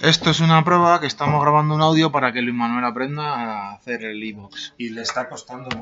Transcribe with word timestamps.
Esto 0.00 0.30
es 0.30 0.40
una 0.40 0.62
prueba 0.64 1.00
que 1.00 1.06
estamos 1.06 1.40
grabando 1.40 1.74
un 1.74 1.80
audio 1.80 2.12
para 2.12 2.32
que 2.32 2.42
Luis 2.42 2.54
Manuel 2.54 2.84
aprenda 2.84 3.22
a 3.34 3.72
hacer 3.74 4.04
el 4.04 4.22
e-box. 4.22 4.74
Y 4.76 4.90
le 4.90 5.00
está 5.00 5.28
costando 5.28 5.74